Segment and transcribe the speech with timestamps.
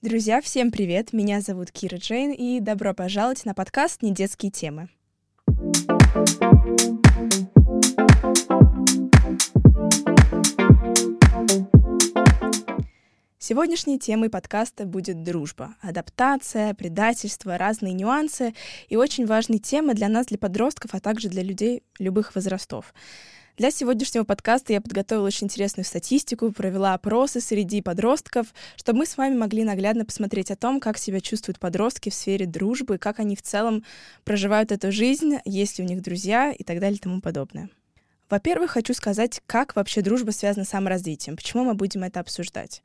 [0.00, 1.12] Друзья, всем привет!
[1.12, 4.88] Меня зовут Кира Джейн, и добро пожаловать на подкаст «Недетские темы».
[13.40, 18.54] Сегодняшней темой подкаста будет дружба, адаптация, предательство, разные нюансы
[18.88, 22.94] и очень важные темы для нас, для подростков, а также для людей любых возрастов.
[23.58, 29.16] Для сегодняшнего подкаста я подготовила очень интересную статистику, провела опросы среди подростков, чтобы мы с
[29.16, 33.34] вами могли наглядно посмотреть о том, как себя чувствуют подростки в сфере дружбы, как они
[33.34, 33.82] в целом
[34.22, 37.68] проживают эту жизнь, есть ли у них друзья и так далее и тому подобное.
[38.30, 42.80] Во-первых, хочу сказать, как вообще дружба связана с саморазвитием, почему мы будем это обсуждать.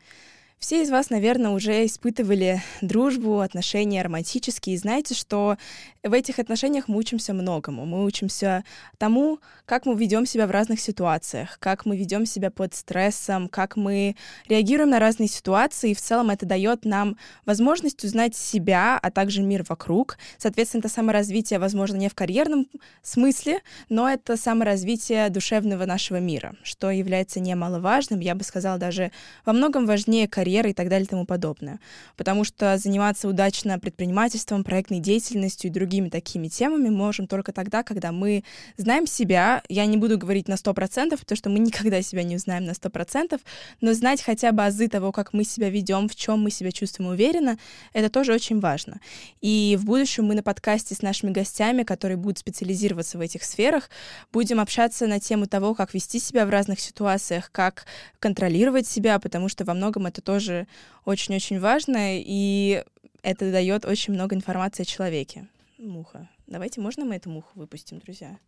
[0.63, 5.57] Все из вас, наверное, уже испытывали дружбу, отношения романтические, и знаете, что
[6.03, 7.85] в этих отношениях мы учимся многому.
[7.85, 8.63] Мы учимся
[8.97, 13.75] тому, как мы ведем себя в разных ситуациях, как мы ведем себя под стрессом, как
[13.75, 14.15] мы
[14.47, 19.41] реагируем на разные ситуации, и в целом это дает нам возможность узнать себя, а также
[19.41, 20.17] мир вокруг.
[20.37, 22.67] Соответственно, это саморазвитие, возможно, не в карьерном
[23.01, 29.11] смысле, но это саморазвитие душевного нашего мира, что является немаловажным, я бы сказала, даже
[29.45, 31.79] во многом важнее карьеры карьеры и так далее и тому подобное.
[32.15, 38.11] Потому что заниматься удачно предпринимательством, проектной деятельностью и другими такими темами можем только тогда, когда
[38.11, 38.43] мы
[38.77, 39.63] знаем себя.
[39.69, 43.39] Я не буду говорить на 100%, потому что мы никогда себя не узнаем на 100%,
[43.81, 47.11] но знать хотя бы азы того, как мы себя ведем, в чем мы себя чувствуем
[47.11, 47.57] уверенно,
[47.93, 48.99] это тоже очень важно.
[49.41, 53.89] И в будущем мы на подкасте с нашими гостями, которые будут специализироваться в этих сферах,
[54.31, 57.85] будем общаться на тему того, как вести себя в разных ситуациях, как
[58.19, 60.67] контролировать себя, потому что во многом это тоже тоже
[61.05, 62.83] очень-очень важно, и
[63.21, 65.47] это дает очень много информации о человеке.
[65.77, 66.27] Муха.
[66.47, 68.39] Давайте, можно мы эту муху выпустим, друзья?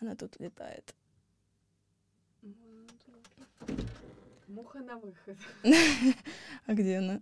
[0.00, 0.94] Она тут летает.
[4.48, 5.36] Муха на выход.
[6.66, 7.20] А где она?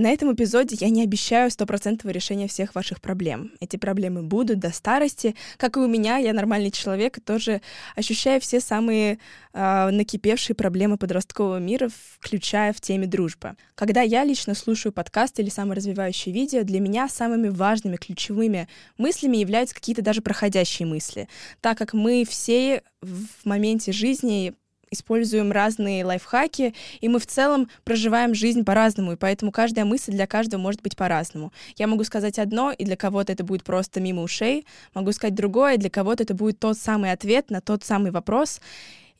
[0.00, 3.52] На этом эпизоде я не обещаю стопроцентного решения всех ваших проблем.
[3.60, 5.36] Эти проблемы будут до старости.
[5.58, 7.60] Как и у меня, я нормальный человек, тоже
[7.94, 9.18] ощущаю все самые
[9.52, 13.56] э, накипевшие проблемы подросткового мира, включая в теме дружбы.
[13.74, 19.74] Когда я лично слушаю подкаст или саморазвивающие видео, для меня самыми важными, ключевыми мыслями являются
[19.74, 21.28] какие-то даже проходящие мысли,
[21.60, 24.54] так как мы все в моменте жизни
[24.90, 30.26] используем разные лайфхаки, и мы в целом проживаем жизнь по-разному, и поэтому каждая мысль для
[30.26, 31.52] каждого может быть по-разному.
[31.76, 35.74] Я могу сказать одно, и для кого-то это будет просто мимо ушей, могу сказать другое,
[35.74, 38.60] и для кого-то это будет тот самый ответ на тот самый вопрос.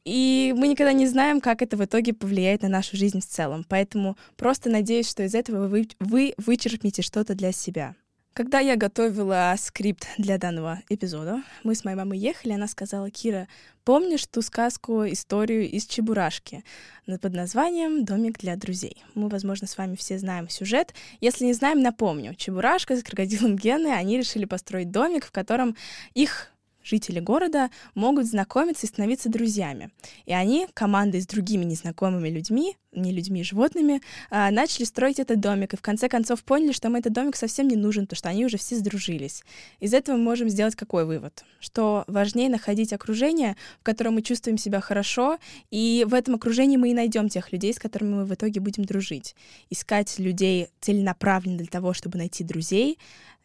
[0.04, 3.66] И мы никогда не знаем, как это в итоге повлияет на нашу жизнь в целом.
[3.68, 7.94] Поэтому просто надеюсь, что из этого вы, вы вычерпнете что-то для себя.
[8.32, 13.48] Когда я готовила скрипт для данного эпизода, мы с моей мамой ехали, она сказала, Кира,
[13.84, 16.62] помнишь ту сказку, историю из Чебурашки
[17.06, 19.02] под названием «Домик для друзей»?
[19.16, 20.94] Мы, возможно, с вами все знаем сюжет.
[21.20, 22.36] Если не знаем, напомню.
[22.36, 25.76] Чебурашка с крокодилом Гены, они решили построить домик, в котором
[26.14, 26.52] их
[26.82, 29.90] жители города могут знакомиться и становиться друзьями.
[30.26, 35.74] И они, командой с другими незнакомыми людьми, не людьми, животными, а, начали строить этот домик.
[35.74, 38.44] И в конце концов поняли, что им этот домик совсем не нужен, потому что они
[38.44, 39.44] уже все сдружились.
[39.78, 41.44] Из этого мы можем сделать какой вывод?
[41.60, 45.38] Что важнее находить окружение, в котором мы чувствуем себя хорошо,
[45.70, 48.84] и в этом окружении мы и найдем тех людей, с которыми мы в итоге будем
[48.84, 49.36] дружить.
[49.70, 52.98] Искать людей целенаправленно для того, чтобы найти друзей,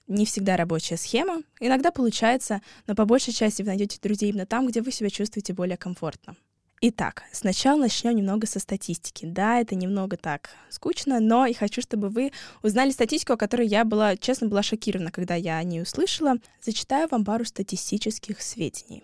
[0.07, 1.41] не всегда рабочая схема.
[1.59, 5.53] Иногда получается, но по большей части вы найдете друзей именно там, где вы себя чувствуете
[5.53, 6.35] более комфортно.
[6.81, 9.25] Итак, сначала начнем немного со статистики.
[9.25, 13.85] Да, это немного так скучно, но и хочу, чтобы вы узнали статистику, о которой я
[13.85, 16.35] была, честно, была шокирована, когда я о ней услышала.
[16.61, 19.03] Зачитаю вам пару статистических сведений.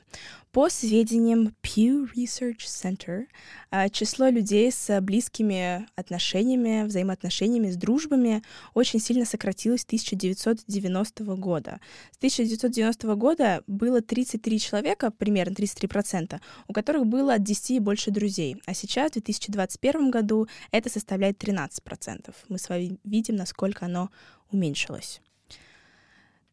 [0.51, 3.27] По сведениям Pew Research Center,
[3.69, 11.79] а, число людей с близкими отношениями, взаимоотношениями, с дружбами очень сильно сократилось с 1990 года.
[12.11, 18.11] С 1990 года было 33 человека, примерно 33%, у которых было от 10 и больше
[18.11, 22.35] друзей, а сейчас, в 2021 году, это составляет 13%.
[22.49, 24.09] Мы с вами видим, насколько оно
[24.51, 25.21] уменьшилось.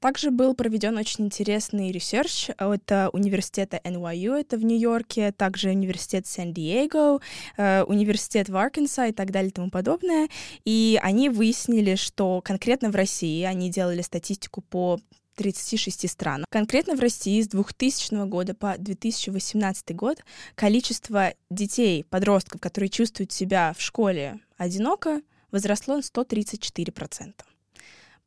[0.01, 7.21] Также был проведен очень интересный research от университета NYU, это в Нью-Йорке, также университет Сан-Диего,
[7.57, 10.29] э, университет в Арканзас и так далее и тому подобное.
[10.65, 15.01] И они выяснили, что конкретно в России они делали статистику по
[15.39, 16.45] 36 стран.
[16.51, 20.19] Конкретно в России с 2000 года по 2018 год
[20.55, 27.48] количество детей, подростков, которые чувствуют себя в школе одиноко, возросло на 134%.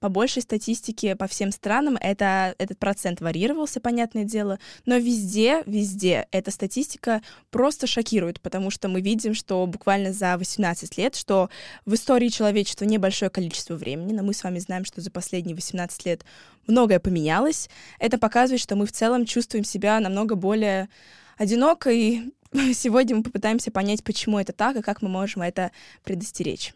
[0.02, 6.28] По большей статистике по всем странам это, этот процент варьировался, понятное дело, но везде, везде
[6.32, 7.22] эта статистика
[7.52, 11.52] просто шокирует, потому что мы видим, что буквально за 18 лет, что
[11.86, 16.04] в истории человечества небольшое количество времени, но мы с вами знаем, что за последние 18
[16.08, 16.26] лет
[16.66, 17.70] многое поменялось.
[18.00, 20.90] Это показывает, что мы в целом чувствуем себя намного более
[21.38, 22.22] одиноко, и
[22.74, 25.72] сегодня мы попытаемся понять, почему это так и как мы можем это
[26.04, 26.74] предостеречь.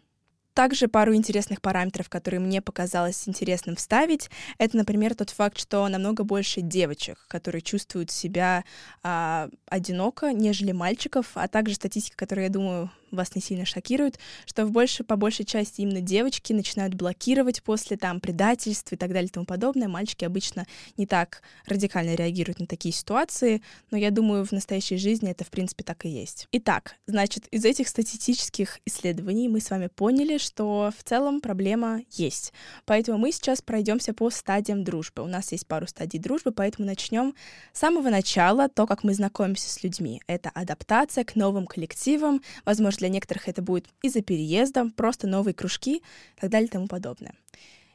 [0.56, 6.24] Также пару интересных параметров, которые мне показалось интересным вставить, это, например, тот факт, что намного
[6.24, 8.64] больше девочек, которые чувствуют себя
[9.02, 14.64] а, одиноко, нежели мальчиков, а также статистика, которую, я думаю, вас не сильно шокирует, что
[14.66, 19.28] в больше, по большей части именно девочки начинают блокировать после там предательств и так далее
[19.28, 19.88] и тому подобное.
[19.88, 20.66] Мальчики обычно
[20.96, 25.50] не так радикально реагируют на такие ситуации, но я думаю, в настоящей жизни это в
[25.50, 26.46] принципе так и есть.
[26.52, 32.52] Итак, значит, из этих статистических исследований мы с вами поняли, что в целом проблема есть.
[32.84, 35.22] Поэтому мы сейчас пройдемся по стадиям дружбы.
[35.22, 37.34] У нас есть пару стадий дружбы, поэтому начнем
[37.72, 40.22] с самого начала, то, как мы знакомимся с людьми.
[40.26, 45.98] Это адаптация к новым коллективам, возможно, для некоторых это будет из-за переезда, просто новые кружки
[45.98, 47.34] и так далее и тому подобное.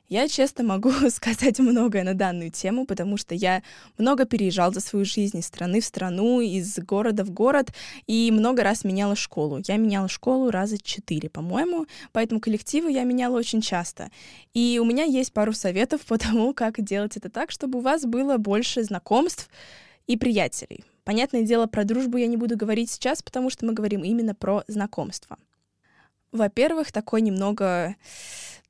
[0.08, 3.62] Я честно могу сказать многое на данную тему, потому что я
[3.98, 7.74] много переезжал за свою жизнь из страны в страну, из города в город,
[8.08, 9.62] и много раз меняла школу.
[9.68, 14.12] Я меняла школу раза четыре, по-моему, поэтому коллективы я меняла очень часто.
[14.54, 18.06] И у меня есть пару советов по тому, как делать это так, чтобы у вас
[18.06, 19.50] было больше знакомств
[20.08, 20.86] и приятелей.
[21.04, 24.64] Понятное дело, про дружбу я не буду говорить сейчас, потому что мы говорим именно про
[24.68, 25.38] знакомство.
[26.32, 27.96] Во-первых, такой немного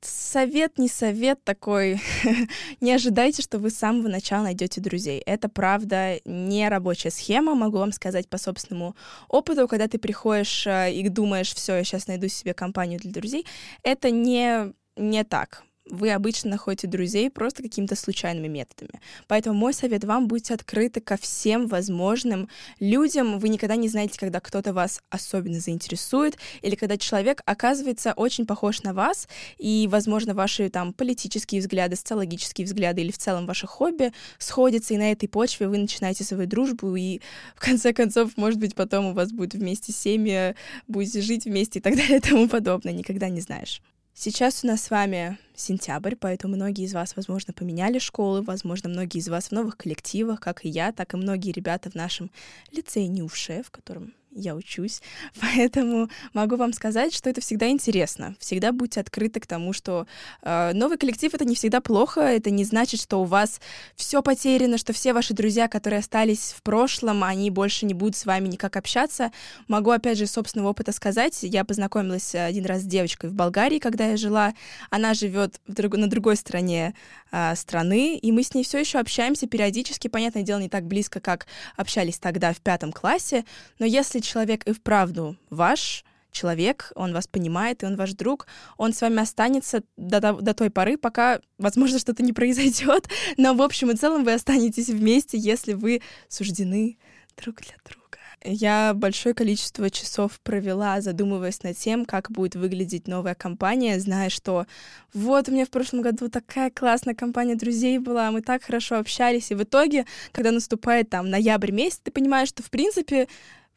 [0.00, 2.00] совет, не совет такой.
[2.80, 5.20] не ожидайте, что вы с самого начала найдете друзей.
[5.20, 8.96] Это, правда, не рабочая схема, могу вам сказать по собственному
[9.28, 13.46] опыту, когда ты приходишь э, и думаешь, все, я сейчас найду себе компанию для друзей.
[13.82, 19.00] Это не, не так вы обычно находите друзей просто какими-то случайными методами.
[19.26, 22.48] Поэтому мой совет вам— будьте открыты ко всем возможным
[22.78, 23.38] людям.
[23.38, 28.82] Вы никогда не знаете, когда кто-то вас особенно заинтересует, или когда человек оказывается очень похож
[28.82, 34.12] на вас, и, возможно, ваши там политические взгляды, социологические взгляды или в целом ваши хобби
[34.38, 37.20] сходятся, и на этой почве вы начинаете свою дружбу, и
[37.56, 40.54] в конце концов, может быть, потом у вас будет вместе семья,
[40.86, 42.92] будете жить вместе и так далее и тому подобное.
[42.92, 43.82] Никогда не знаешь.
[44.14, 49.18] Сейчас у нас с вами сентябрь, поэтому многие из вас, возможно, поменяли школы, возможно, многие
[49.18, 52.30] из вас в новых коллективах, как и я, так и многие ребята в нашем
[52.70, 55.02] лицее НИУШЕ, в котором я учусь,
[55.40, 58.34] поэтому могу вам сказать, что это всегда интересно.
[58.38, 60.06] Всегда будьте открыты к тому, что
[60.42, 63.60] э, новый коллектив это не всегда плохо, это не значит, что у вас
[63.96, 68.26] все потеряно, что все ваши друзья, которые остались в прошлом, они больше не будут с
[68.26, 69.32] вами никак общаться.
[69.68, 73.78] Могу опять же из собственного опыта сказать, я познакомилась один раз с девочкой в Болгарии,
[73.78, 74.54] когда я жила,
[74.90, 76.94] она живет друг, на другой стороне
[77.30, 81.20] э, страны, и мы с ней все еще общаемся периодически, понятное дело, не так близко,
[81.20, 81.46] как
[81.76, 83.44] общались тогда в пятом классе,
[83.78, 88.46] но если человек и вправду ваш человек, он вас понимает, и он ваш друг,
[88.78, 93.62] он с вами останется до, до той поры, пока, возможно, что-то не произойдет, но в
[93.62, 96.96] общем и целом вы останетесь вместе, если вы суждены
[97.36, 98.02] друг для друга.
[98.44, 104.66] Я большое количество часов провела, задумываясь над тем, как будет выглядеть новая компания, зная, что
[105.14, 109.52] вот у меня в прошлом году такая классная компания друзей была, мы так хорошо общались,
[109.52, 113.28] и в итоге, когда наступает там ноябрь месяц, ты понимаешь, что в принципе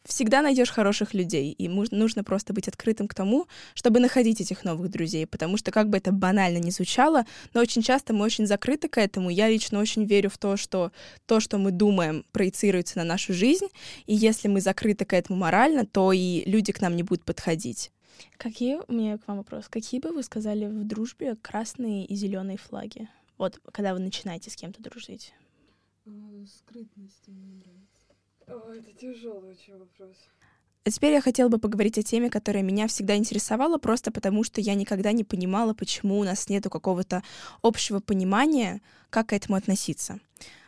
[0.05, 4.89] всегда найдешь хороших людей, и нужно просто быть открытым к тому, чтобы находить этих новых
[4.89, 8.87] друзей, потому что, как бы это банально не звучало, но очень часто мы очень закрыты
[8.87, 9.29] к этому.
[9.29, 10.91] Я лично очень верю в то, что
[11.25, 13.67] то, что мы думаем, проецируется на нашу жизнь,
[14.05, 17.91] и если мы закрыты к этому морально, то и люди к нам не будут подходить.
[18.37, 22.57] Какие, у меня к вам вопрос, какие бы вы сказали в дружбе красные и зеленые
[22.57, 23.09] флаги?
[23.37, 25.33] Вот, когда вы начинаете с кем-то дружить.
[26.05, 27.94] Э, скрытность мне нравится.
[28.47, 30.15] О, это тяжелый очень вопрос.
[30.83, 34.61] А теперь я хотела бы поговорить о теме, которая меня всегда интересовала, просто потому что
[34.61, 37.23] я никогда не понимала, почему у нас нету какого-то
[37.63, 40.19] общего понимания, как к этому относиться.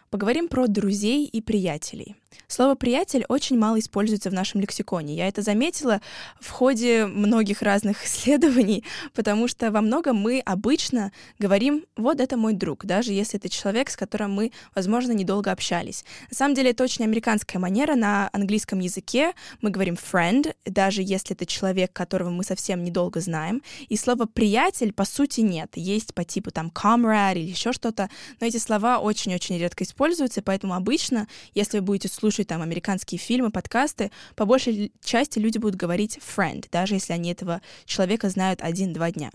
[0.10, 2.16] Поговорим про друзей и приятелей.
[2.48, 5.16] Слово «приятель» очень мало используется в нашем лексиконе.
[5.16, 6.02] Я это заметила
[6.40, 12.54] в ходе многих разных исследований, потому что во многом мы обычно говорим «вот это мой
[12.54, 16.06] друг», даже если это человек, с которым мы, возможно, недолго общались.
[16.30, 17.96] На самом деле это очень американская манера.
[17.96, 23.62] На английском языке мы говорим «friend», даже если это человек, которого мы совсем недолго знаем.
[23.90, 25.72] И слово «приятель» по сути нет.
[25.76, 30.74] Есть по типу там «comrade» или еще что-то, но эти слова очень-очень редко используются, поэтому
[30.74, 36.18] обычно, если вы будете слушать там американские фильмы, подкасты, по большей части люди будут говорить
[36.18, 39.30] friend, даже если они этого человека знают один-два дня.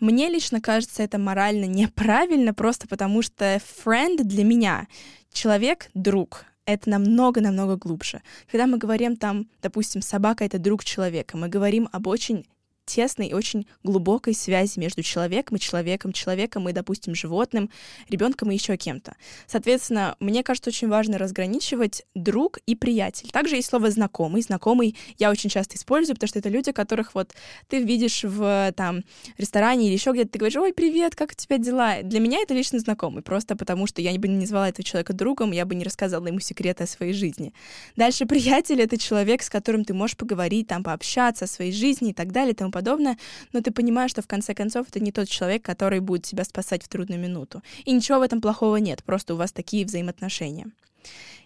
[0.00, 4.86] Мне лично кажется это морально неправильно, просто потому что friend для меня
[5.32, 8.22] человек— друг, это намного-намного глубже.
[8.50, 12.46] Когда мы говорим там, допустим, собака— это друг человека, мы говорим об очень
[12.86, 17.68] тесной и очень глубокой связи между человеком и человеком, человеком и, допустим, животным,
[18.08, 19.16] ребенком и еще кем-то.
[19.46, 23.30] Соответственно, мне кажется, очень важно разграничивать друг и приятель.
[23.30, 24.42] Также есть слово знакомый.
[24.42, 27.34] Знакомый я очень часто использую, потому что это люди, которых вот
[27.68, 29.02] ты видишь в там
[29.36, 32.02] ресторане или еще где-то, ты говоришь, ой, привет, как у тебя дела?
[32.02, 35.52] Для меня это лично знакомый, просто потому что я бы не назвала этого человека другом,
[35.52, 37.52] я бы не рассказала ему секреты о своей жизни.
[37.96, 42.14] Дальше приятель— это человек, с которым ты можешь поговорить, там, пообщаться о своей жизни и
[42.14, 43.16] так далее, и тому подобное,
[43.54, 46.82] но ты понимаешь, что в конце концов это не тот человек, который будет тебя спасать
[46.82, 47.62] в трудную минуту.
[47.86, 50.66] И ничего в этом плохого нет, просто у вас такие взаимоотношения.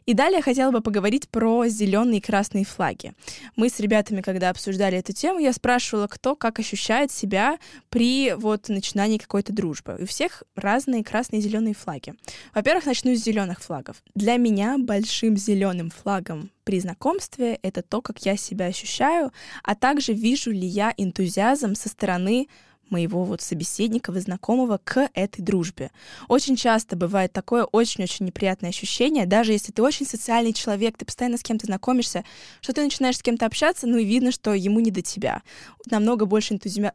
[0.06, 3.12] И далее я хотела бы поговорить про зеленые и красные флаги.
[3.56, 7.58] Мы с ребятами, когда обсуждали эту тему, я спрашивала, кто как ощущает себя
[7.90, 9.96] при вот начинании какой-то дружбы.
[9.98, 12.14] И у всех разные красные и зеленые флаги.
[12.54, 14.02] Во-первых, начну с зеленых флагов.
[14.14, 20.12] Для меня большим зеленым флагом при знакомстве это то, как я себя ощущаю, а также
[20.12, 22.48] вижу ли я энтузиазм со стороны
[22.90, 25.90] моего вот собеседника, знакомого к этой дружбе.
[26.28, 31.38] Очень часто бывает такое очень-очень неприятное ощущение, даже если ты очень социальный человек, ты постоянно
[31.38, 32.24] с кем-то знакомишься,
[32.60, 35.42] что ты начинаешь с кем-то общаться, ну и видно, что ему не до тебя.
[35.90, 36.92] Намного больше энтузиазма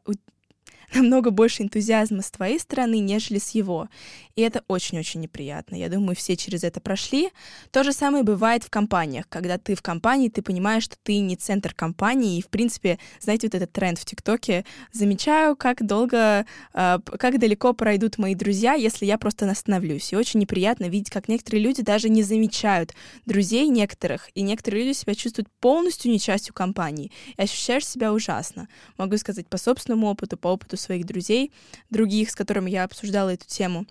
[0.94, 3.90] намного больше энтузиазма с твоей стороны, нежели с его.
[4.36, 5.76] И это очень-очень неприятно.
[5.76, 7.30] Я думаю, все через это прошли.
[7.72, 9.28] То же самое бывает в компаниях.
[9.30, 12.40] Когда ты в компании, ты понимаешь, что ты не центр компании.
[12.40, 14.66] И, в принципе, знаете, вот этот тренд в ТикТоке.
[14.92, 20.12] Замечаю, как долго, а, как далеко пройдут мои друзья, если я просто остановлюсь.
[20.12, 22.94] И очень неприятно видеть, как некоторые люди даже не замечают
[23.26, 24.30] друзей некоторых.
[24.36, 27.12] И некоторые люди себя чувствуют полностью не частью компании.
[27.38, 28.68] И ощущаешь себя ужасно.
[28.98, 31.52] Могу сказать по собственному опыту, по опыту своих друзей,
[31.90, 33.86] других, с которыми я обсуждала эту тему.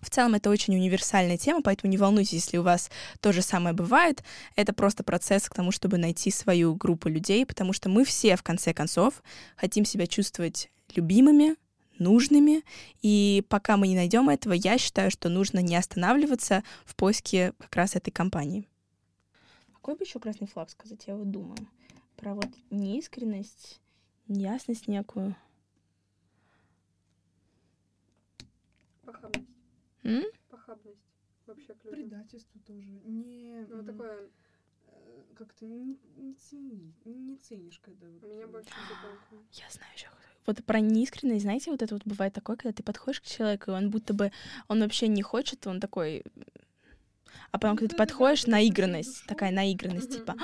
[0.00, 3.74] В целом это очень универсальная тема, поэтому не волнуйтесь, если у вас то же самое
[3.74, 4.22] бывает.
[4.54, 8.42] Это просто процесс к тому, чтобы найти свою группу людей, потому что мы все, в
[8.42, 9.22] конце концов,
[9.56, 11.56] хотим себя чувствовать любимыми,
[11.98, 12.64] нужными.
[13.00, 17.74] И пока мы не найдем этого, я считаю, что нужно не останавливаться в поиске как
[17.74, 18.68] раз этой компании.
[19.72, 21.58] Какой бы еще красный флаг сказать, я вот думаю.
[22.16, 23.80] Про вот неискренность,
[24.28, 25.34] неясность некую.
[29.14, 29.48] Похабность.
[30.02, 30.24] М?
[30.48, 31.00] Похабность.
[31.46, 32.00] Вообще к людям.
[32.00, 32.88] Предательство тоже.
[33.04, 34.30] Не, Ну, такое,
[34.86, 39.46] э, как-то не, не, цени, не ценишь, когда вот, меня больше запомнило.
[39.52, 40.08] Я знаю еще.
[40.46, 43.74] Вот про неискренность, знаете, вот это вот бывает такое, когда ты подходишь к человеку, и
[43.74, 44.30] он будто бы,
[44.68, 46.22] он вообще не хочет, он такой...
[47.50, 50.36] А потом, когда ты подходишь, наигранность, такая наигранность, типа,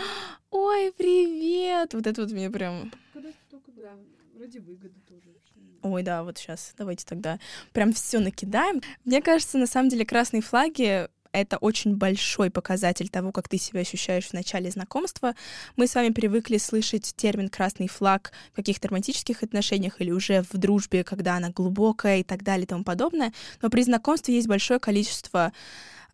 [0.51, 1.93] ой, привет!
[1.95, 2.93] Вот это вот мне прям...
[3.13, 3.97] Когда только да,
[4.39, 5.35] ради выгоды тоже.
[5.83, 7.39] Ой, да, вот сейчас давайте тогда
[7.73, 8.83] прям все накидаем.
[9.05, 13.81] Мне кажется, на самом деле красные флаги это очень большой показатель того, как ты себя
[13.81, 15.35] ощущаешь в начале знакомства.
[15.77, 20.59] Мы с вами привыкли слышать термин «красный флаг» в каких-то романтических отношениях или уже в
[20.59, 23.33] дружбе, когда она глубокая и так далее и тому подобное.
[23.63, 25.53] Но при знакомстве есть большое количество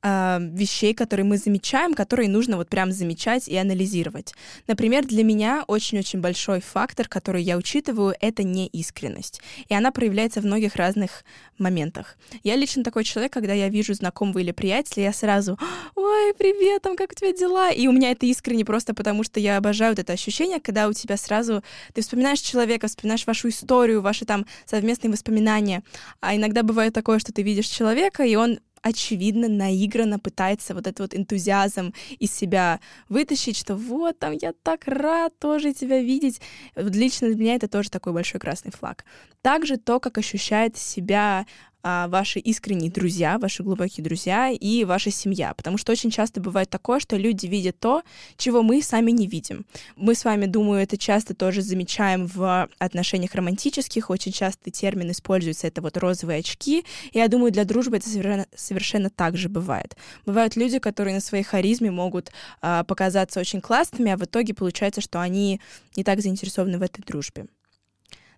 [0.09, 4.35] а, вещей, которые мы замечаем, которые нужно вот прям замечать и анализировать.
[4.69, 9.41] Например, для меня очень-очень большой фактор, который я учитываю, это неискренность.
[9.69, 11.25] И она проявляется в многих разных
[11.59, 12.19] моментах.
[12.45, 15.59] Я лично такой человек, когда я вижу знакомого или приятеля, я сразу
[15.97, 19.41] «Ой, привет, там, как у тебя дела?» И у меня это искренне просто потому, что
[19.41, 21.65] я обожаю вот это ощущение, когда у тебя сразу...
[21.95, 25.83] Ты вспоминаешь человека, вспоминаешь вашу историю, ваши там совместные воспоминания.
[26.21, 31.01] А иногда бывает такое, что ты видишь человека, и он очевидно, наигранно пытается вот этот
[31.01, 32.79] вот энтузиазм из себя
[33.09, 36.41] вытащить, что вот там я так рад тоже тебя видеть.
[36.77, 39.05] Лично для меня это тоже такой большой красный флаг.
[39.43, 41.47] Также то, как ощущает себя
[41.89, 45.55] а, ваши искренние друзья, ваши глубокие друзья и ваша семья.
[45.55, 48.03] Потому что очень часто бывает такое, что люди видят то,
[48.37, 49.65] чего мы сами не видим.
[49.95, 54.11] Мы с вами, думаю, это часто тоже замечаем в отношениях романтических.
[54.11, 56.85] Очень часто термин используется, это вот розовые очки.
[57.13, 59.97] И я думаю, для дружбы это совершенно, совершенно так же бывает.
[60.25, 65.01] Бывают люди, которые на своей харизме могут а, показаться очень классными, а в итоге получается,
[65.01, 65.61] что они
[65.95, 67.47] не так заинтересованы в этой дружбе.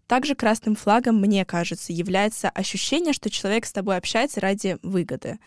[0.08, 5.38] Также красным флагом, мне кажется, является ощущение, что человек с тобой общается ради выгоды.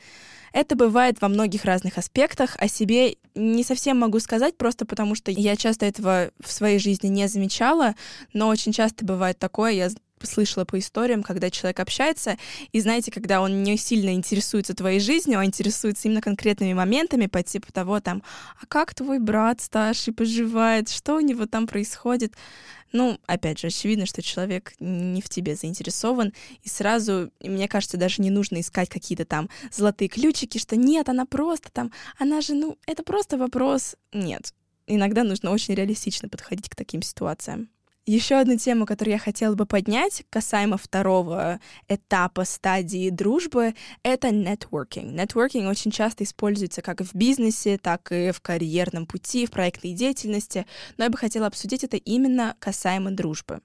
[0.53, 2.55] Это бывает во многих разных аспектах.
[2.59, 7.07] О себе не совсем могу сказать, просто потому что я часто этого в своей жизни
[7.07, 7.95] не замечала,
[8.33, 9.89] но очень часто бывает такое, я
[10.27, 12.37] слышала по историям, когда человек общается,
[12.71, 17.43] и знаете, когда он не сильно интересуется твоей жизнью, а интересуется именно конкретными моментами по
[17.43, 18.23] типу того, там,
[18.61, 22.33] а как твой брат старший поживает, что у него там происходит,
[22.91, 28.21] ну, опять же, очевидно, что человек не в тебе заинтересован, и сразу, мне кажется, даже
[28.21, 32.77] не нужно искать какие-то там золотые ключики, что нет, она просто там, она же, ну,
[32.85, 33.95] это просто вопрос.
[34.11, 34.53] Нет,
[34.87, 37.69] иногда нужно очень реалистично подходить к таким ситуациям.
[38.07, 45.13] Еще одну тему, которую я хотела бы поднять, касаемо второго этапа стадии дружбы, это networking.
[45.13, 50.65] Networking очень часто используется как в бизнесе, так и в карьерном пути, в проектной деятельности,
[50.97, 53.61] но я бы хотела обсудить это именно касаемо дружбы.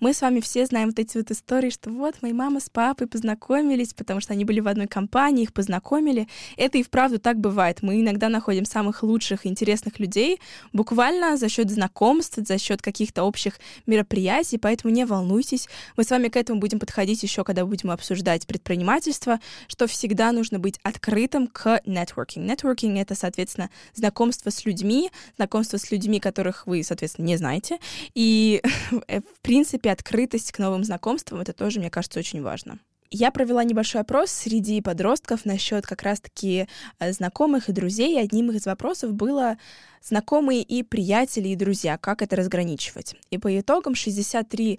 [0.00, 3.06] Мы с вами все знаем вот эти вот истории, что вот моя мама с папой
[3.06, 6.28] познакомились, потому что они были в одной компании, их познакомили.
[6.56, 7.82] Это и вправду так бывает.
[7.82, 10.40] Мы иногда находим самых лучших и интересных людей
[10.72, 15.68] буквально за счет знакомств, за счет каких-то общих мероприятий, поэтому не волнуйтесь.
[15.96, 20.58] Мы с вами к этому будем подходить еще, когда будем обсуждать предпринимательство, что всегда нужно
[20.58, 22.46] быть открытым к networking.
[22.46, 27.78] Networking— это, соответственно, знакомство с людьми, знакомство с людьми, которых вы, соответственно, не знаете,
[28.14, 32.78] и, в принципе, принципе, открытость к новым знакомствам— это тоже, мне кажется, очень важно.
[33.10, 38.20] Я провела небольшой опрос среди подростков насчет как раз-таки э, знакомых и друзей.
[38.20, 39.56] Одним из вопросов было
[40.02, 43.14] знакомые и приятели и друзья, как это разграничивать.
[43.30, 44.78] И по итогам 63%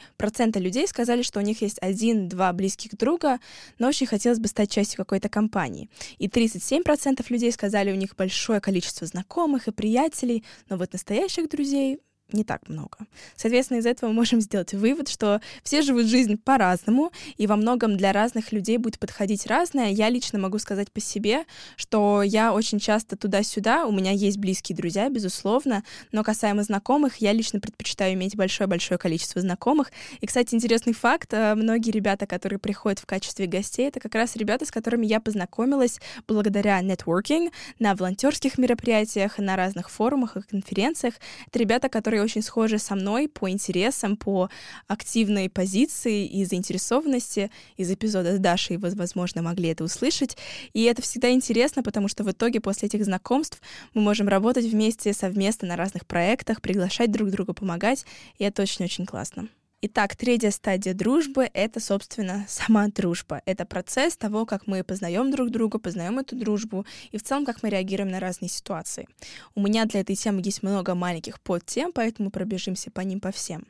[0.60, 3.40] людей сказали, что у них есть один-два близких друга,
[3.80, 5.90] но очень хотелось бы стать частью какой-то компании.
[6.20, 11.98] И 37% людей сказали, у них большое количество знакомых и приятелей, но вот настоящих друзей
[12.32, 12.98] не так много.
[13.36, 17.98] Соответственно, из этого мы можем сделать вывод, что все живут жизнь по-разному, и во многом
[17.98, 19.90] для разных людей будет подходить разное.
[19.90, 24.76] Я лично могу сказать по себе, что я очень часто туда-сюда, у меня есть близкие
[24.76, 29.92] друзья, безусловно, но касаемо знакомых, я лично предпочитаю иметь большое-большое количество знакомых.
[30.20, 34.36] И, кстати, интересный факт, э, многие ребята, которые приходят в качестве гостей, это как раз
[34.36, 41.16] ребята, с которыми я познакомилась благодаря нетворкинг на волонтерских мероприятиях, на разных форумах и конференциях.
[41.48, 44.50] Это ребята, которые которые очень схожи со мной по интересам, по
[44.88, 47.52] активной позиции и заинтересованности.
[47.78, 50.38] Из эпизода с Дашей вы, возможно, могли это услышать.
[50.74, 53.62] И это всегда интересно, потому что в итоге после этих знакомств
[53.94, 58.06] мы можем работать вместе совместно на разных проектах, приглашать друг друга, помогать,
[58.40, 59.48] и это очень-очень классно.
[59.80, 63.44] Итак, третья стадия дружбы— это, собственно, сама дружба.
[63.46, 67.62] Это процесс того, как мы познаем друг друга, познаем эту дружбу и в целом, как
[67.62, 69.08] мы реагируем на разные ситуации.
[69.54, 73.68] У меня для этой темы есть много маленьких подтем, поэтому пробежимся по ним по всем.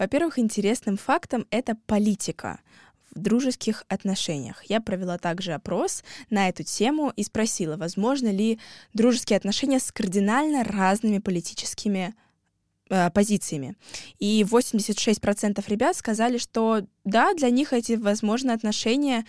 [0.00, 2.58] Во-первых, интересным фактом— это политика
[3.14, 4.64] в дружеских отношениях.
[4.64, 8.58] Я провела также опрос на эту тему и спросила, возможно ли
[8.94, 12.16] дружеские отношения с кардинально разными политическими
[13.12, 13.74] позициями.
[14.18, 19.24] И 86% ребят сказали, что да, для них эти возможные отношения,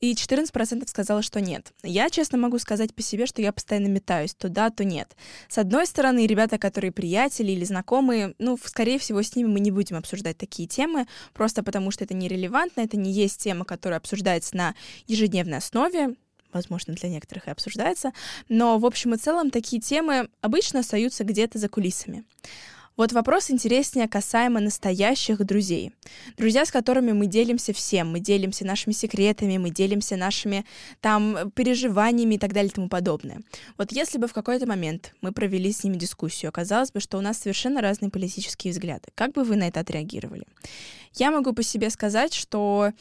[0.00, 1.72] и 14% сказала, что нет.
[1.82, 5.16] Я, честно, могу сказать по себе, что я постоянно метаюсь, то да, то нет.
[5.48, 9.70] С одной стороны, ребята, которые приятели или знакомые, ну, скорее всего, с ними мы не
[9.70, 14.56] будем обсуждать такие темы, просто потому что это нерелевантно, это не есть тема, которая обсуждается
[14.56, 14.74] на
[15.06, 16.16] ежедневной основе,
[16.52, 18.12] возможно, для некоторых и обсуждается,
[18.48, 22.24] но в общем и целом такие темы обычно остаются где-то за кулисами.
[22.96, 25.92] Вот вопрос интереснее касаемо настоящих друзей.
[26.36, 28.12] Друзья, с которыми мы делимся всем.
[28.12, 30.64] Мы делимся нашими секретами, мы делимся нашими
[31.00, 33.40] там переживаниями и так далее и тому подобное.
[33.78, 37.20] Вот если бы в какой-то момент мы провели с ними дискуссию, оказалось бы, что у
[37.20, 39.08] нас совершенно разные политические взгляды.
[39.16, 40.46] Как бы вы на это отреагировали?
[41.14, 42.92] Я могу по себе сказать, что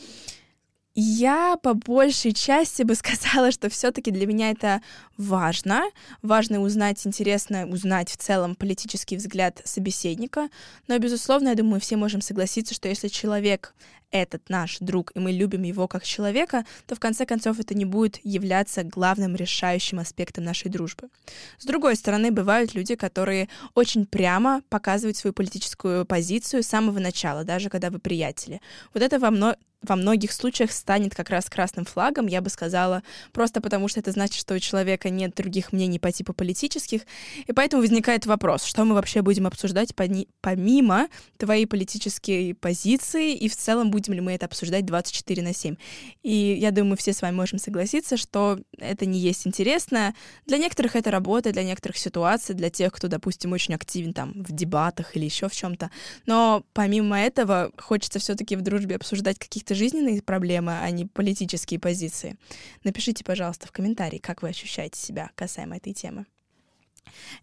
[0.95, 4.81] я по большей части бы сказала, что все-таки для меня это
[5.17, 5.83] важно.
[6.21, 10.49] Важно узнать, интересно узнать в целом политический взгляд собеседника.
[10.87, 13.73] Но, безусловно, я думаю, все можем согласиться, что если человек
[14.13, 17.83] этот наш друг, и мы любим его как человека, то в конце концов это не
[17.83, 21.09] будет являться главным решающим аспектом нашей дружбы.
[21.57, 27.43] С другой стороны, бывают люди, которые очень прямо показывают свою политическую позицию с самого начала,
[27.43, 28.61] даже когда вы приятели.
[28.93, 33.03] Вот это во, мно во многих случаях станет как раз красным флагом, я бы сказала,
[33.31, 37.01] просто потому что это значит, что у человека нет других мнений по типу политических,
[37.45, 39.93] и поэтому возникает вопрос, что мы вообще будем обсуждать
[40.41, 45.75] помимо твоей политической позиции, и в целом будем ли мы это обсуждать 24 на 7.
[46.23, 50.15] И я думаю, все с вами можем согласиться, что это не есть интересно.
[50.45, 54.51] Для некоторых это работа, для некоторых ситуаций, для тех, кто, допустим, очень активен там в
[54.51, 55.91] дебатах или еще в чем-то.
[56.25, 61.79] Но помимо этого, хочется все-таки в дружбе обсуждать каких-то это жизненные проблемы, а не политические
[61.79, 62.37] позиции.
[62.83, 66.25] Напишите, пожалуйста, в комментарии, как вы ощущаете себя касаемо этой темы.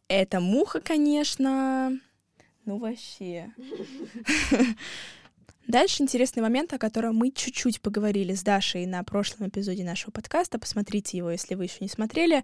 [0.08, 1.98] Это муха, конечно,
[2.64, 3.52] ну вообще.
[5.70, 10.59] Дальше интересный момент, о котором мы чуть-чуть поговорили с Дашей на прошлом эпизоде нашего подкаста.
[10.59, 12.42] Посмотрите его, если вы еще не смотрели.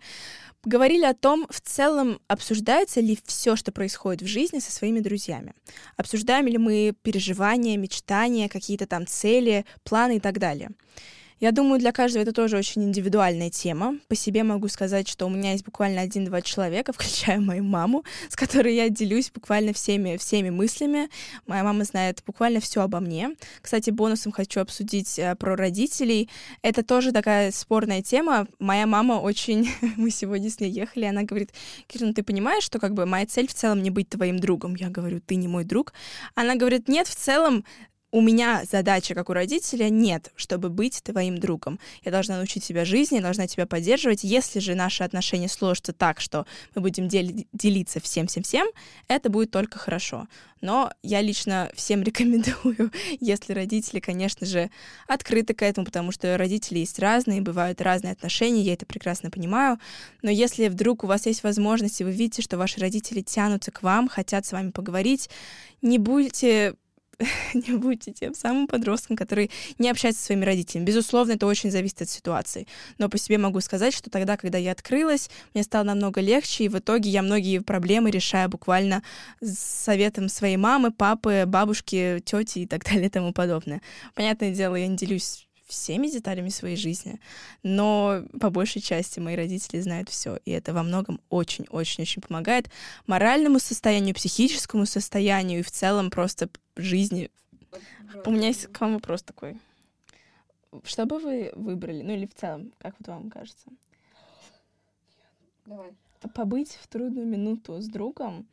[0.65, 5.55] Говорили о том, в целом, обсуждается ли все, что происходит в жизни со своими друзьями.
[5.97, 10.71] Обсуждаем ли мы переживания, мечтания, какие-то там цели, планы и так далее.
[11.39, 13.99] Я думаю, для каждого это тоже очень индивидуальная тема.
[14.09, 18.37] По себе могу сказать, что у меня есть буквально один-два человека, включая мою маму, с
[18.37, 21.11] которой я делюсь буквально всеми, всеми мыслями.
[21.47, 23.37] Моя мама знает буквально все обо мне.
[23.61, 26.31] Кстати, бонусом хочу обсудить э, про родителей.
[26.63, 28.47] Это тоже такая спорная тема.
[28.59, 29.69] Моя мама очень...
[29.97, 31.53] Мы сегодня с ней ехали, она говорит,
[31.87, 34.75] Кирин, ты понимаешь, что как бы моя цель в целом не быть твоим другом?
[34.75, 35.93] Я говорю, ты не мой друг.
[36.35, 37.63] Она говорит, нет, в целом
[38.17, 41.79] у меня задача, как у родителя, нет, чтобы быть твоим другом.
[42.03, 44.25] Я должна научить тебя жизни, я должна тебя поддерживать.
[44.25, 48.69] Если же наши отношения сложатся так, что мы будем дел- делиться всем-всем-всем,
[49.09, 50.29] это будет только хорошо.
[50.63, 54.71] Но я лично всем рекомендую, если родители, конечно же,
[55.07, 59.79] открыты к этому, потому что родители есть разные, бывают разные отношения, я это прекрасно понимаю.
[60.23, 63.83] Но если вдруг у вас есть возможность, и вы видите, что ваши родители тянутся к
[63.83, 65.29] вам, хотят с вами поговорить,
[65.83, 66.77] не будьте
[67.55, 70.85] не будьте тем самым подростком, который не общается со своими родителями.
[70.85, 72.67] Безусловно, это очень зависит от ситуации.
[72.99, 76.69] Но по себе могу сказать, что тогда, когда я открылась, мне стало намного легче, и
[76.69, 79.03] в итоге я многие проблемы решаю буквально
[79.41, 83.81] с советом своей мамы, папы, бабушки, тети и так далее и тому подобное.
[84.15, 87.21] Понятное дело, я не делюсь всеми деталями своей жизни,
[87.63, 92.71] но по большей части мои родители знают все, и это во многом очень-очень-очень помогает
[93.07, 97.31] моральному состоянию, психическому состоянию и в целом просто жизни.
[98.25, 99.59] У меня есть к вам вопрос такой.
[100.85, 102.03] Что бы вы выбрали?
[102.03, 103.67] Ну или в целом, как вот вам кажется?
[105.65, 105.93] Давай.
[106.35, 108.47] Побыть в трудную минуту с другом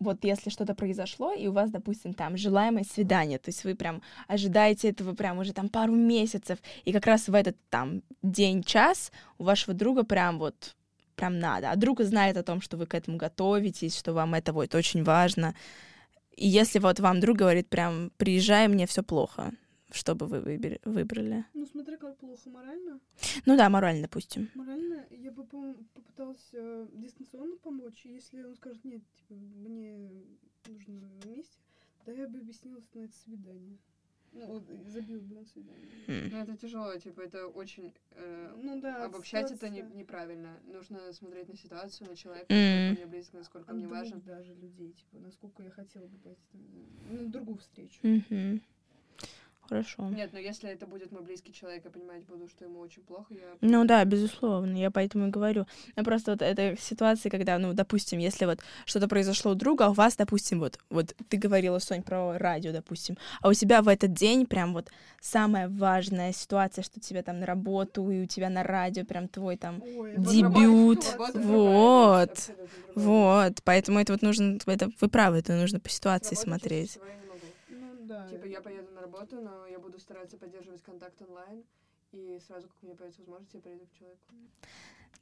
[0.00, 4.02] вот если что-то произошло, и у вас, допустим, там желаемое свидание, то есть вы прям
[4.26, 9.44] ожидаете этого прям уже там пару месяцев, и как раз в этот там день-час у
[9.44, 10.74] вашего друга прям вот
[11.14, 14.52] прям надо, а друг знает о том, что вы к этому готовитесь, что вам это
[14.52, 15.54] вот очень важно.
[16.36, 19.52] И если вот вам друг говорит прям, приезжай, мне все плохо,
[19.94, 20.40] что бы вы
[20.84, 21.44] выбрали?
[21.54, 23.00] Ну, смотри, как плохо морально.
[23.46, 24.50] Ну да, морально, допустим.
[24.54, 26.50] Морально я бы попыталась
[26.92, 28.04] дистанционно помочь.
[28.04, 30.10] Если он скажет, нет, типа, мне
[30.66, 31.58] нужно вместе,
[32.06, 33.78] да я бы объяснилась на это свидание.
[34.32, 35.88] Ну, вот, забил бы на свидание.
[36.08, 36.28] Mm.
[36.32, 37.94] Ну, это тяжело, типа, это очень...
[38.10, 40.58] Э, ну, да, обобщать это не, неправильно.
[40.64, 42.88] Нужно смотреть на ситуацию, на человека, mm.
[42.88, 44.20] насколько мне близко, насколько а мне важен.
[44.22, 46.58] даже людей, типа, насколько я хотела бы пойти
[47.10, 48.00] на другую встречу.
[48.02, 48.60] Mm-hmm.
[49.68, 50.08] Хорошо.
[50.10, 53.32] Нет, но если это будет мой близкий человек, я понимать буду, что ему очень плохо,
[53.34, 53.40] я...
[53.60, 55.66] Ну да, безусловно, я поэтому и говорю.
[55.96, 59.90] Но просто вот эта ситуация, когда, ну, допустим, если вот что-то произошло у друга, а
[59.90, 63.88] у вас, допустим, вот, вот ты говорила, Сонь, про радио, допустим, а у тебя в
[63.88, 68.50] этот день прям вот самая важная ситуация, что тебе там на работу, и у тебя
[68.50, 71.04] на радио прям твой там Ой, дебют.
[71.34, 72.50] Вот, вот,
[72.94, 76.98] вот, поэтому это вот нужно, это вы правы, это нужно по ситуации смотреть.
[78.06, 78.28] Да.
[78.28, 81.64] Типа я поеду на работу, но я буду стараться поддерживать контакт онлайн,
[82.12, 84.20] и сразу, как у меня появится возможность, я приеду к человеку.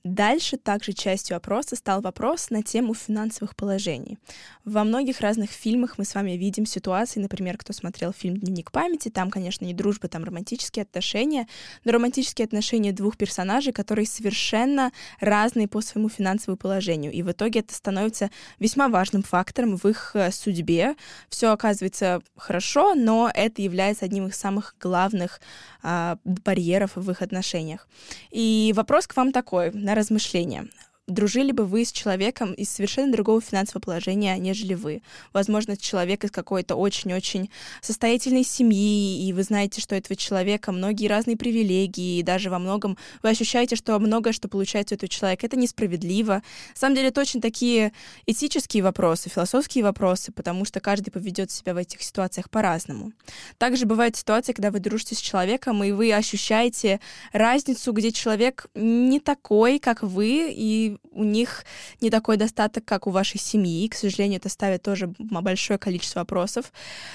[0.04, 4.18] Дальше также частью опроса стал вопрос на тему финансовых положений.
[4.64, 9.10] Во многих разных фильмах мы с вами видим ситуации, например, кто смотрел фильм «Дневник памяти»,
[9.10, 11.46] там, конечно, не дружба, там романтические отношения,
[11.84, 17.12] но романтические отношения двух персонажей, которые совершенно разные по своему финансовому положению.
[17.12, 20.96] И в итоге это становится весьма важным фактором в их э, судьбе.
[21.28, 25.40] Все оказывается хорошо, но это является одним из самых главных
[25.84, 27.88] а, барьеров в их отношениях.
[28.30, 30.68] И вопрос к вам такой на размышление
[31.08, 35.02] дружили бы вы с человеком из совершенно другого финансового положения, нежели вы.
[35.32, 41.36] Возможно, человек из какой-то очень-очень состоятельной семьи, и вы знаете, что этого человека многие разные
[41.36, 45.56] привилегии, и даже во многом вы ощущаете, что многое, что получается у этого человека, это
[45.56, 46.34] несправедливо.
[46.34, 46.42] На
[46.74, 47.92] самом деле, это очень такие
[48.26, 53.12] этические вопросы, философские вопросы, потому что каждый поведет себя в этих ситуациях по-разному.
[53.58, 57.00] Также бывают ситуации, когда вы дружите с человеком, и вы ощущаете
[57.32, 61.64] разницу, где человек не такой, как вы, и у них
[62.00, 63.88] не такой достаток, как у вашей семьи.
[63.88, 66.72] К сожалению, это ставит тоже большое количество вопросов.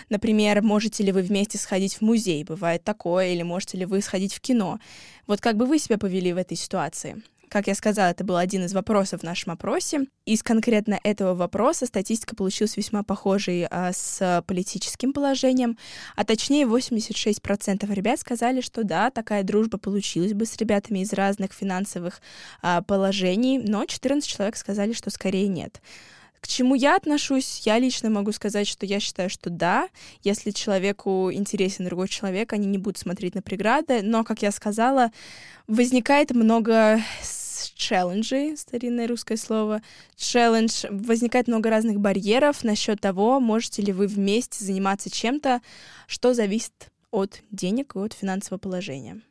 [0.09, 2.43] Например, можете ли вы вместе сходить в музей?
[2.43, 3.29] Бывает такое.
[3.29, 4.79] Или можете ли вы сходить в кино?
[5.25, 7.21] Вот как бы вы себя повели в этой ситуации?
[7.49, 10.07] Как я сказала, это был один из вопросов в нашем опросе.
[10.25, 15.77] Из конкретно этого вопроса статистика получилась весьма похожей а, с политическим положением,
[16.17, 21.53] а точнее 86% ребят сказали, что да, такая дружба получилась бы с ребятами из разных
[21.53, 22.21] финансовых
[22.61, 25.81] а, положений, но 14 человек сказали, что скорее нет.
[26.47, 27.63] К чему я отношусь?
[27.65, 29.89] Я лично могу сказать, что я считаю, что да,
[30.23, 35.11] если человеку интересен другой человек, они не будут смотреть на преграды, но, как я сказала,
[35.67, 37.01] возникает много
[37.75, 39.81] челленджей, старинное русское слово,
[40.15, 45.59] челлендж, возникает много разных барьеров насчет того, можете ли вы вместе заниматься чем-то,
[46.07, 49.21] что зависит от денег и от финансового положения.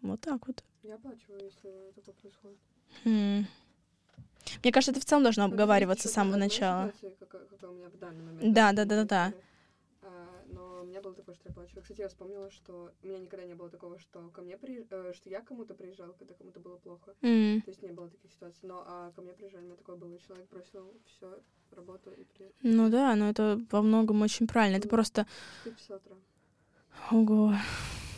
[0.00, 0.62] Вот так вот.
[0.84, 2.58] Я плачу, если такое происходит.
[3.04, 3.46] Хм.
[4.62, 6.92] Мне кажется, это в целом должно обговариваться с самого начала.
[8.42, 9.32] Да, да, да, да, да
[10.90, 11.80] меня было такое, что я плачу.
[11.80, 14.86] Кстати, я вспомнила, что у меня никогда не было такого, что ко мне при...
[14.90, 17.14] э, что я кому-то приезжала, когда кому-то было плохо.
[17.22, 17.62] Mm.
[17.62, 18.68] То есть не было таких ситуаций.
[18.68, 20.18] Но а ко мне приезжали, у меня такое было.
[20.18, 22.56] Человек бросил все, работу и приехал.
[22.62, 24.76] Ну да, но это во многом очень правильно.
[24.76, 25.26] Это просто...
[25.64, 26.16] Ты утра.
[27.10, 27.54] Ого.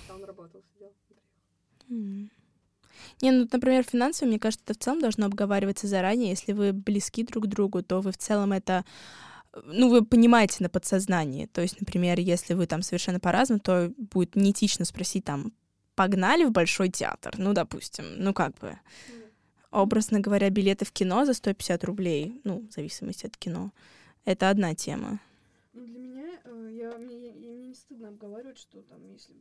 [0.09, 0.92] А он работал, сидел
[1.88, 2.31] Mm.
[3.21, 6.31] Не, ну, например, финансово, мне кажется, это в целом должно обговариваться заранее.
[6.31, 8.85] Если вы близки друг к другу, то вы в целом это
[9.67, 11.47] ну, вы понимаете на подсознании.
[11.47, 15.53] То есть, например, если вы там совершенно по-разному, то будет неэтично спросить там,
[15.95, 18.79] погнали в Большой театр, ну, допустим, ну, как бы.
[19.71, 23.73] Образно говоря, билеты в кино за 150 рублей, ну, в зависимости от кино,
[24.25, 25.19] это одна тема.
[25.74, 29.32] Ну, для меня, э, я, мне, мне не стыдно обговаривать, что там, если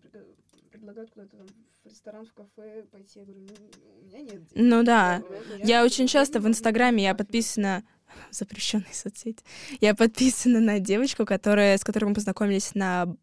[0.72, 1.48] предлагают куда-то там
[1.84, 3.54] в ресторан, в кафе пойти, я говорю, ну,
[4.00, 4.50] у меня нет денег.
[4.56, 5.22] Ну да,
[5.58, 7.84] я, я очень часто в Инстаграме, я подписана
[8.32, 9.44] запрещенной соцсети.
[9.82, 13.14] Я подписана на девочку, которая, с которой мы познакомились на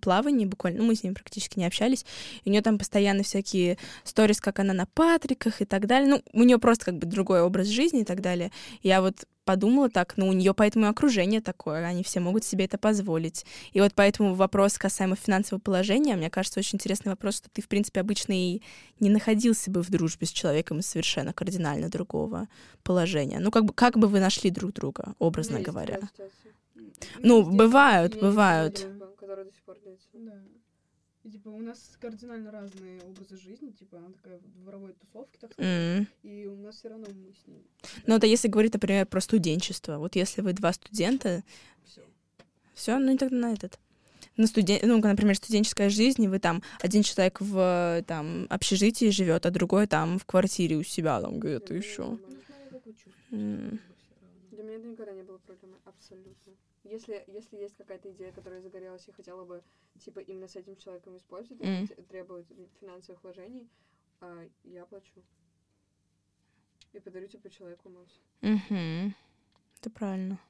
[0.00, 2.04] плавании буквально, ну, мы с ней практически не общались,
[2.42, 6.08] и у нее там постоянно всякие сторис, как она на Патриках и так далее.
[6.08, 8.50] Ну, у нее просто как бы другой образ жизни и так далее.
[8.82, 12.76] Я вот подумала так, ну, у нее поэтому окружение такое, они все могут себе это
[12.76, 13.46] позволить.
[13.72, 17.68] И вот поэтому вопрос касаемо финансового положения, мне кажется, очень интересный вопрос, что ты, в
[17.68, 18.60] принципе, обычно и
[19.00, 22.48] не находился бы в дружбе с человеком из совершенно кардинально другого
[22.82, 23.38] положения.
[23.38, 26.00] Ну, как бы, как бы вы нашли друг друга, образно Есть говоря?
[27.20, 28.86] Ну, бывают, бывают.
[30.12, 30.36] Да.
[31.26, 35.52] И, типа, у нас кардинально разные образы жизни, типа, она такая в дворовой тусовке, так
[35.52, 36.06] сказать, mm.
[36.22, 37.66] и у нас все равно мы с ней.
[38.06, 39.98] Ну, это если говорить, например, про студенчество.
[39.98, 41.42] Вот если вы два студента...
[41.84, 42.02] Все.
[42.74, 43.80] Все, ну и тогда на этот.
[44.36, 44.78] На студен...
[44.84, 49.88] Ну, например, студенческая жизнь, и вы там, один человек в там, общежитии живет, а другой
[49.88, 52.20] там в квартире у себя, там где-то еще.
[53.30, 53.40] Для
[54.62, 56.52] меня это никогда не было проблемой, абсолютно.
[56.90, 59.62] Если, если есть какая-то идея, которая загорелась, и хотела бы,
[59.98, 62.02] типа, именно с этим человеком использовать, mm.
[62.04, 62.46] требует
[62.80, 63.68] финансовых вложений,
[64.20, 65.22] а, я плачу.
[66.92, 68.20] И подарю, типа, человеку Макс.
[68.42, 69.12] Угу.
[69.80, 70.40] Это правильно.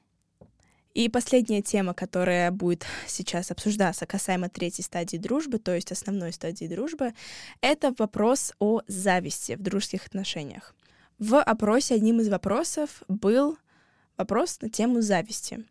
[0.94, 6.66] И последняя тема, которая будет сейчас обсуждаться касаемо третьей стадии дружбы, то есть основной стадии
[6.66, 7.12] дружбы,
[7.60, 10.74] это вопрос о зависти в дружеских отношениях.
[11.18, 13.58] В опросе одним из вопросов был
[14.16, 15.66] вопрос на тему зависти.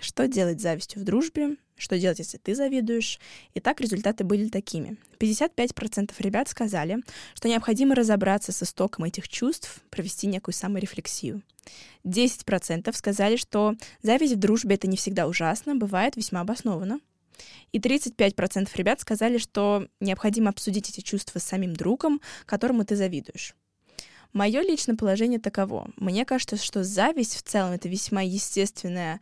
[0.00, 1.56] Что делать с завистью в дружбе?
[1.76, 3.20] Что делать, если ты завидуешь?
[3.54, 4.96] Итак, результаты были такими.
[5.20, 6.98] 55% ребят сказали,
[7.34, 11.42] что необходимо разобраться с истоком этих чувств, провести некую саморефлексию.
[12.04, 17.00] 10% сказали, что зависть в дружбе— это не всегда ужасно, бывает весьма обоснованно.
[17.72, 23.54] И 35% ребят сказали, что необходимо обсудить эти чувства с самим другом, которому ты завидуешь.
[24.32, 25.90] Мое личное положение таково.
[25.96, 29.20] Мне кажется, что зависть в целом это весьма естественная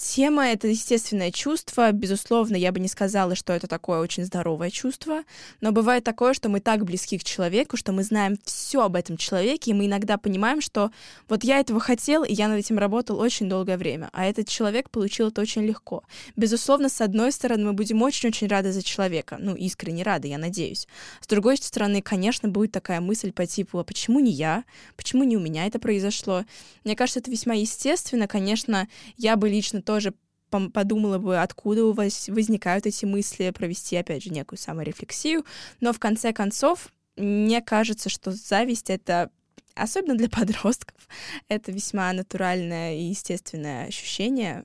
[0.00, 1.92] Тема— это естественное чувство.
[1.92, 5.24] Безусловно, я бы не сказала, что это такое очень здоровое чувство,
[5.60, 9.18] но бывает такое, что мы так близки к человеку, что мы знаем все об этом
[9.18, 10.90] человеке, и мы иногда понимаем, что
[11.28, 14.88] вот я этого хотел, и я над этим работал очень долгое время, а этот человек
[14.88, 16.02] получил это очень легко.
[16.34, 20.88] Безусловно, с одной стороны, мы будем очень-очень рады за человека, ну, искренне рады, я надеюсь.
[21.20, 24.64] С другой стороны, конечно, будет такая мысль по типу, а почему не я?
[24.96, 26.46] Почему не у меня это произошло?
[26.84, 28.26] Мне кажется, это весьма естественно.
[28.26, 30.14] Конечно, я бы лично тоже
[30.50, 35.44] подумала бы, откуда у вас возникают эти мысли, провести, опять же, некую саморефлексию.
[35.80, 39.32] Но в конце концов, мне кажется, что зависть— это
[39.74, 41.08] особенно для подростков,
[41.48, 44.64] это весьма натуральное и естественное ощущение,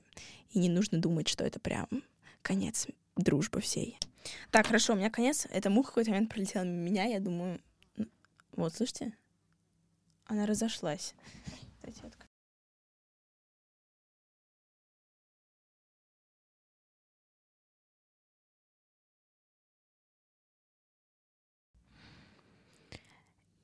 [0.50, 1.88] и не нужно думать, что это прям
[2.42, 2.86] конец
[3.16, 3.98] дружбы всей.
[4.52, 5.48] Так, хорошо, у меня конец.
[5.50, 7.60] Эта муха в какой-то момент пролетела мимо меня, я думаю...
[8.52, 9.12] Вот, слышите?
[10.26, 11.14] Она разошлась.
[11.80, 12.00] Кстати,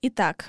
[0.04, 0.46] Итак,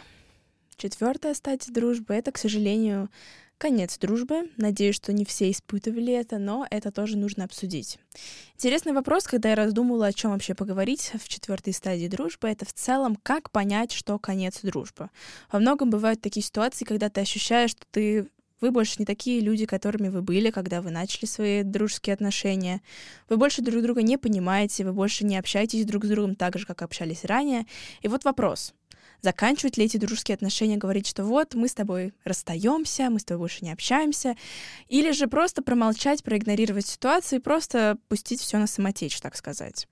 [0.78, 3.12] четвертая стадия дружбы— это, к сожалению,
[3.60, 4.50] конец дружбы.
[4.58, 8.00] Надеюсь, что не все испытывали это, но это тоже нужно обсудить.
[8.56, 12.74] Интересный вопрос, когда я раздумывала, о чем вообще поговорить в четвертой стадии дружбы, это в
[12.74, 15.12] целом, как понять, что конец дружбы.
[15.52, 18.28] Во многом бывают такие ситуации, когда ты ощущаешь, что ты
[18.60, 22.82] Вы больше не такие люди, которыми вы были, когда вы начали свои дружеские отношения.
[23.28, 26.66] Вы больше друг друга не понимаете, вы больше не общаетесь друг с другом так же,
[26.66, 27.66] как общались ранее.
[28.04, 28.74] И вот вопрос.
[29.24, 33.44] Заканчивают ли эти дружеские отношения говорить, что вот, мы с тобой расстаемся, мы с тобой
[33.44, 34.36] больше не общаемся,
[34.90, 39.88] или же просто промолчать, проигнорировать ситуацию и просто пустить все на самотечь, так сказать.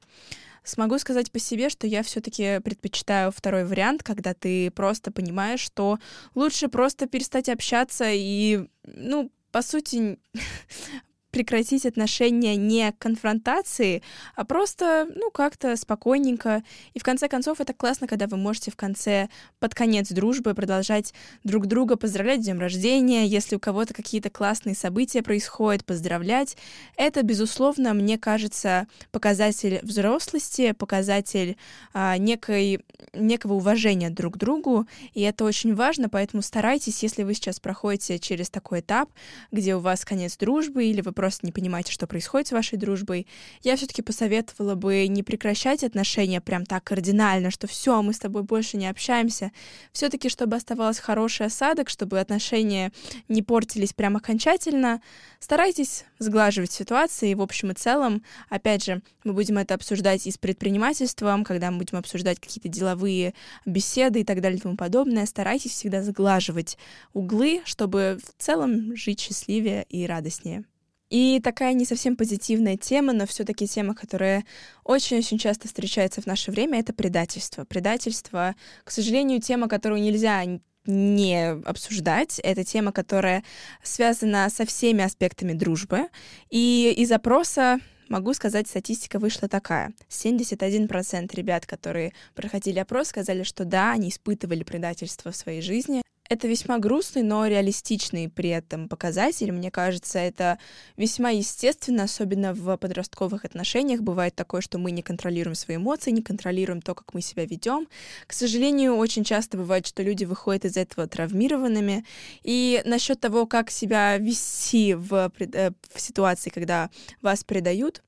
[0.65, 5.97] Смогу сказать по себе, что я все-таки предпочитаю второй вариант, когда ты просто понимаешь, что
[6.35, 10.19] лучше просто перестать общаться и, ну, по сути,
[11.31, 14.03] прекратить отношения не конфронтации,
[14.35, 16.63] а просто, ну, как-то спокойненько.
[16.93, 21.13] И в конце концов, это классно, когда вы можете в конце, под конец дружбы, продолжать
[21.43, 26.57] друг друга поздравлять с днем рождения, если у кого-то какие-то классные события происходят, поздравлять.
[26.97, 31.57] Это, безусловно, мне кажется, показатель взрослости, показатель
[31.93, 37.33] а, некой, некого уважения друг к другу, и это очень важно, поэтому старайтесь, если вы
[37.33, 39.09] сейчас проходите через такой этап,
[39.51, 43.27] где у вас конец дружбы, или вы просто не понимаете, что происходит с вашей дружбой,
[43.61, 48.41] я все-таки посоветовала бы не прекращать отношения прям так кардинально, что все, мы с тобой
[48.41, 49.51] больше не общаемся.
[49.91, 52.91] Все-таки, чтобы оставалось хороший осадок, чтобы отношения
[53.27, 54.99] не портились прям окончательно,
[55.39, 57.35] старайтесь сглаживать ситуации.
[57.35, 61.77] В общем и целом, опять же, мы будем это обсуждать и с предпринимательством, когда мы
[61.77, 63.35] будем обсуждать какие-то деловые
[63.67, 65.27] беседы и так далее и тому подобное.
[65.27, 66.79] Старайтесь всегда сглаживать
[67.13, 70.63] углы, чтобы в целом жить счастливее и радостнее.
[71.11, 74.45] И такая не совсем позитивная тема, но все-таки тема, которая
[74.85, 77.65] очень-очень часто встречается в наше время, это предательство.
[77.65, 80.41] Предательство, к сожалению, тема, которую нельзя
[80.85, 82.39] не обсуждать.
[82.39, 83.43] Это тема, которая
[83.83, 86.07] связана со всеми аспектами дружбы.
[86.49, 89.93] И из опроса могу сказать, статистика вышла такая.
[90.09, 96.01] 71% ребят, которые проходили опрос, сказали, что да, они испытывали предательство в своей жизни.
[96.31, 99.51] Это весьма грустный, но реалистичный при этом показатель.
[99.51, 100.59] Мне кажется, это
[100.95, 103.99] весьма естественно, особенно в подростковых отношениях.
[103.99, 107.85] Бывает такое, что мы не контролируем свои эмоции, не контролируем то, как мы себя ведем.
[108.27, 112.05] К сожалению, очень часто бывает, что люди выходят из этого травмированными.
[112.43, 116.89] И насчет того, как себя вести в, э, в ситуации, когда
[117.21, 118.03] вас предают,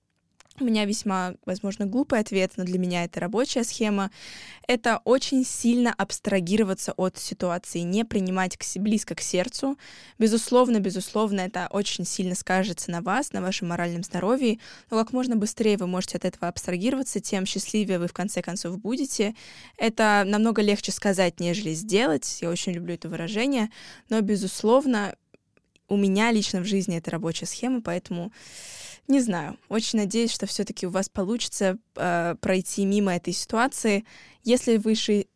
[0.59, 4.11] у меня весьма, возможно, глупый ответ, но для меня это рабочая схема.
[4.67, 9.77] Это очень сильно абстрагироваться от ситуации, не принимать к близко к сердцу.
[10.19, 14.59] Безусловно, безусловно, это очень сильно скажется на вас, на вашем моральном здоровье.
[14.89, 18.77] Но как можно быстрее вы можете от этого абстрагироваться, тем счастливее вы в конце концов
[18.79, 19.35] будете.
[19.77, 22.39] Это намного легче сказать, нежели сделать.
[22.41, 23.69] Я очень люблю это выражение.
[24.09, 25.15] Но, безусловно,
[25.87, 28.31] у меня лично в жизни это рабочая схема, поэтому
[29.07, 29.57] не знаю.
[29.69, 34.05] Очень надеюсь, что все-таки у вас получится э, пройти мимо этой ситуации.
[34.43, 35.27] Если вы ши...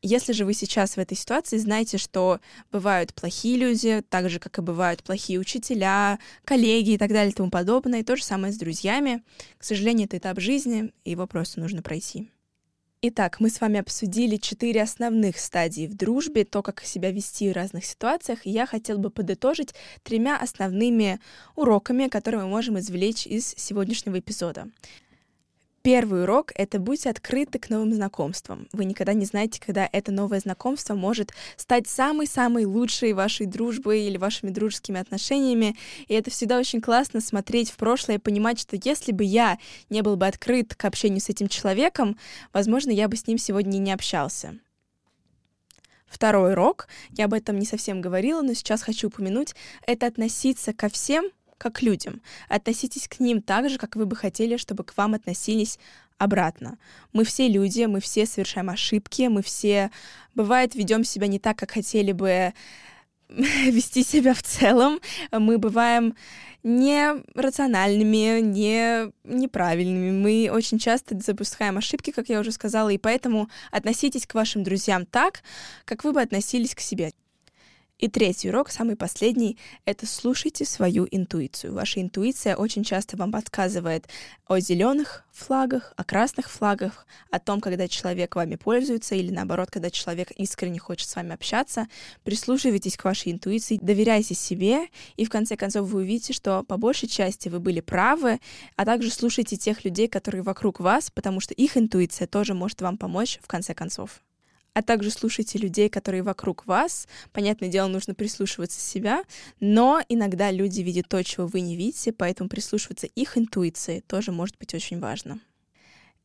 [0.00, 2.38] Если же вы сейчас в этой ситуации, знайте, что
[2.70, 7.34] бывают плохие люди, так же, как и бывают плохие учителя, коллеги и так далее и
[7.34, 8.00] тому подобное.
[8.00, 9.22] И то же самое с друзьями.
[9.56, 12.30] К сожалению, это этап жизни, и его просто нужно пройти.
[13.00, 17.52] Итак, мы с вами обсудили четыре основных стадии в дружбе, то, как себя вести в
[17.52, 21.20] разных ситуациях, и я хотела бы подытожить тремя основными
[21.54, 24.66] уроками, которые мы можем извлечь из сегодняшнего эпизода.
[25.90, 28.68] Первый урок— это будьте открыты к новым знакомствам.
[28.74, 34.18] Вы никогда не знаете, когда это новое знакомство может стать самой-самой лучшей вашей дружбой или
[34.18, 35.78] вашими дружескими отношениями.
[36.06, 39.56] И это всегда очень классно смотреть в прошлое и понимать, что если бы я
[39.88, 42.18] не был бы открыт к общению с этим человеком,
[42.52, 44.58] возможно, я бы с ним сегодня не общался.
[46.06, 49.54] Второй урок, я об этом не совсем говорила, но сейчас хочу упомянуть,
[49.86, 52.22] это относиться ко всем как к людям.
[52.48, 55.78] Относитесь к ним так же, как вы бы хотели, чтобы к вам относились
[56.16, 56.78] обратно.
[57.12, 59.90] Мы все люди, мы все совершаем ошибки, мы все,
[60.34, 62.52] бывает, ведем себя не так, как хотели бы
[63.28, 65.00] вести себя в целом.
[65.30, 66.14] Мы бываем
[66.62, 70.10] не рациональными, не неправильными.
[70.10, 75.06] Мы очень часто запускаем ошибки, как я уже сказала, и поэтому относитесь к вашим друзьям
[75.06, 75.42] так,
[75.84, 77.12] как вы бы относились к себе.
[77.98, 81.74] И третий урок, самый последний, это слушайте свою интуицию.
[81.74, 84.06] Ваша интуиция очень часто вам подсказывает
[84.46, 89.90] о зеленых флагах, о красных флагах, о том, когда человек вами пользуется, или наоборот, когда
[89.90, 91.88] человек искренне хочет с вами общаться.
[92.22, 97.08] Прислушивайтесь к вашей интуиции, доверяйте себе, и в конце концов вы увидите, что по большей
[97.08, 98.38] части вы были правы,
[98.76, 102.96] а также слушайте тех людей, которые вокруг вас, потому что их интуиция тоже может вам
[102.96, 104.22] помочь в конце концов
[104.78, 107.08] а также слушайте людей, которые вокруг вас.
[107.32, 109.24] Понятное дело, нужно прислушиваться себя,
[109.58, 114.56] но иногда люди видят то, чего вы не видите, поэтому прислушиваться их интуиции тоже может
[114.56, 115.40] быть очень важно.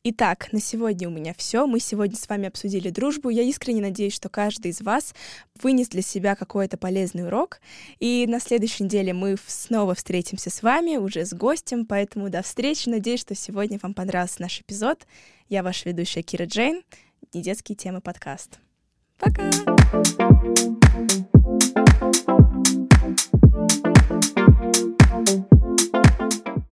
[0.04, 1.66] Итак, на сегодня у меня все.
[1.66, 3.28] Мы сегодня с вами обсудили дружбу.
[3.28, 5.16] Я искренне надеюсь, что каждый из вас
[5.60, 7.60] вынес для себя какой-то полезный урок.
[7.98, 11.86] И на следующей неделе мы снова встретимся с вами, уже с гостем.
[11.86, 12.88] Поэтому до встречи.
[12.88, 15.06] Надеюсь, что сегодня вам понравился наш эпизод.
[15.48, 16.82] Я ваша ведущая Кира Джейн
[17.32, 18.58] недетские темы подкаст.
[19.18, 19.50] Пока!